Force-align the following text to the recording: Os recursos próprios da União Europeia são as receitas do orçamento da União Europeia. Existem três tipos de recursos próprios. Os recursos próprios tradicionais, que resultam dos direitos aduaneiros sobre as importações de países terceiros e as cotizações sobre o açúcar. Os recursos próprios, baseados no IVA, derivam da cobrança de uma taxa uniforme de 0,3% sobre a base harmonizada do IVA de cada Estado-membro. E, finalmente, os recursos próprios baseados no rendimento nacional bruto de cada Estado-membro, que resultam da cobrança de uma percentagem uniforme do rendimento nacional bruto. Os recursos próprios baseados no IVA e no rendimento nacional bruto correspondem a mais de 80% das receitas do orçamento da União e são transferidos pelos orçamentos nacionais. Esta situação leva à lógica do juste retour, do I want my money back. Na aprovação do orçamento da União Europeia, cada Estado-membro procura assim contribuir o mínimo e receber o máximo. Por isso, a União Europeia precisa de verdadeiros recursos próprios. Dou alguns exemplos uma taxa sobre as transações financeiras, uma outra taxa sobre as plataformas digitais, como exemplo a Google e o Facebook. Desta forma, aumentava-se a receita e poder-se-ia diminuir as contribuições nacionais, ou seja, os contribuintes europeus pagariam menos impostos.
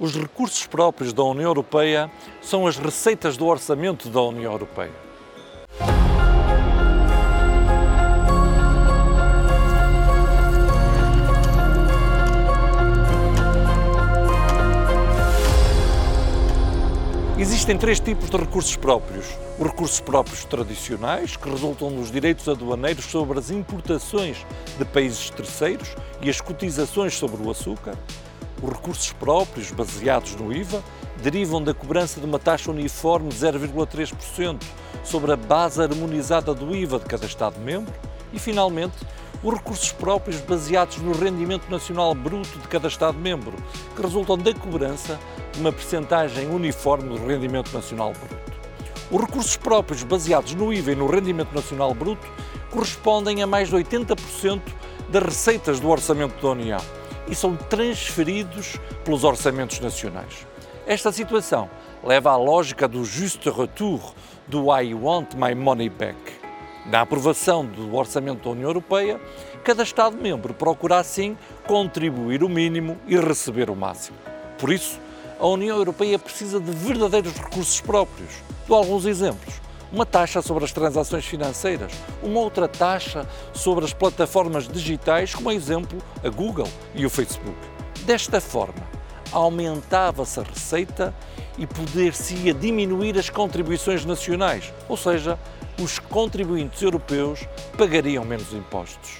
Os 0.00 0.16
recursos 0.16 0.66
próprios 0.66 1.12
da 1.12 1.22
União 1.22 1.50
Europeia 1.50 2.10
são 2.40 2.66
as 2.66 2.78
receitas 2.78 3.36
do 3.36 3.46
orçamento 3.46 4.08
da 4.08 4.22
União 4.22 4.50
Europeia. 4.50 4.90
Existem 17.38 17.76
três 17.76 18.00
tipos 18.00 18.30
de 18.30 18.36
recursos 18.38 18.76
próprios. 18.76 19.26
Os 19.58 19.66
recursos 19.66 20.00
próprios 20.00 20.46
tradicionais, 20.46 21.36
que 21.36 21.50
resultam 21.50 21.92
dos 21.92 22.10
direitos 22.10 22.48
aduaneiros 22.48 23.04
sobre 23.04 23.38
as 23.38 23.50
importações 23.50 24.46
de 24.78 24.84
países 24.86 25.28
terceiros 25.28 25.94
e 26.22 26.30
as 26.30 26.40
cotizações 26.40 27.14
sobre 27.18 27.42
o 27.42 27.50
açúcar. 27.50 27.98
Os 28.62 28.68
recursos 28.68 29.10
próprios, 29.12 29.70
baseados 29.70 30.36
no 30.36 30.52
IVA, 30.52 30.82
derivam 31.22 31.62
da 31.62 31.72
cobrança 31.72 32.20
de 32.20 32.26
uma 32.26 32.38
taxa 32.38 32.70
uniforme 32.70 33.30
de 33.30 33.36
0,3% 33.36 34.62
sobre 35.02 35.32
a 35.32 35.36
base 35.36 35.80
harmonizada 35.82 36.52
do 36.52 36.76
IVA 36.76 36.98
de 36.98 37.06
cada 37.06 37.24
Estado-membro. 37.24 37.92
E, 38.32 38.38
finalmente, 38.38 38.94
os 39.42 39.54
recursos 39.54 39.92
próprios 39.92 40.40
baseados 40.42 40.98
no 40.98 41.12
rendimento 41.12 41.70
nacional 41.70 42.14
bruto 42.14 42.58
de 42.58 42.68
cada 42.68 42.88
Estado-membro, 42.88 43.56
que 43.96 44.02
resultam 44.02 44.36
da 44.36 44.52
cobrança 44.52 45.18
de 45.52 45.60
uma 45.60 45.72
percentagem 45.72 46.48
uniforme 46.50 47.18
do 47.18 47.26
rendimento 47.26 47.72
nacional 47.72 48.12
bruto. 48.12 48.50
Os 49.10 49.20
recursos 49.22 49.56
próprios 49.56 50.02
baseados 50.02 50.54
no 50.54 50.72
IVA 50.72 50.92
e 50.92 50.96
no 50.96 51.06
rendimento 51.06 51.54
nacional 51.54 51.94
bruto 51.94 52.28
correspondem 52.70 53.42
a 53.42 53.46
mais 53.46 53.70
de 53.70 53.76
80% 53.76 54.60
das 55.08 55.22
receitas 55.22 55.80
do 55.80 55.88
orçamento 55.88 56.40
da 56.40 56.50
União 56.50 56.99
e 57.30 57.34
são 57.34 57.56
transferidos 57.56 58.76
pelos 59.04 59.24
orçamentos 59.24 59.78
nacionais. 59.80 60.46
Esta 60.86 61.12
situação 61.12 61.70
leva 62.02 62.30
à 62.30 62.36
lógica 62.36 62.88
do 62.88 63.04
juste 63.04 63.48
retour, 63.48 64.00
do 64.48 64.76
I 64.76 64.92
want 64.92 65.34
my 65.34 65.54
money 65.54 65.88
back. 65.88 66.18
Na 66.86 67.02
aprovação 67.02 67.64
do 67.64 67.94
orçamento 67.94 68.44
da 68.44 68.50
União 68.50 68.68
Europeia, 68.68 69.20
cada 69.62 69.82
Estado-membro 69.82 70.52
procura 70.52 70.98
assim 70.98 71.36
contribuir 71.66 72.42
o 72.42 72.48
mínimo 72.48 72.98
e 73.06 73.16
receber 73.16 73.70
o 73.70 73.76
máximo. 73.76 74.18
Por 74.58 74.72
isso, 74.72 74.98
a 75.38 75.46
União 75.46 75.76
Europeia 75.76 76.18
precisa 76.18 76.58
de 76.58 76.70
verdadeiros 76.72 77.32
recursos 77.34 77.80
próprios. 77.80 78.30
Dou 78.66 78.76
alguns 78.76 79.06
exemplos 79.06 79.60
uma 79.92 80.06
taxa 80.06 80.40
sobre 80.40 80.64
as 80.64 80.72
transações 80.72 81.24
financeiras, 81.24 81.92
uma 82.22 82.40
outra 82.40 82.68
taxa 82.68 83.26
sobre 83.52 83.84
as 83.84 83.92
plataformas 83.92 84.68
digitais, 84.68 85.34
como 85.34 85.50
exemplo 85.50 85.98
a 86.24 86.28
Google 86.28 86.68
e 86.94 87.04
o 87.04 87.10
Facebook. 87.10 87.58
Desta 88.04 88.40
forma, 88.40 88.82
aumentava-se 89.32 90.40
a 90.40 90.42
receita 90.42 91.14
e 91.58 91.66
poder-se-ia 91.66 92.54
diminuir 92.54 93.18
as 93.18 93.28
contribuições 93.28 94.04
nacionais, 94.04 94.72
ou 94.88 94.96
seja, 94.96 95.38
os 95.80 95.98
contribuintes 95.98 96.82
europeus 96.82 97.46
pagariam 97.76 98.24
menos 98.24 98.52
impostos. 98.52 99.19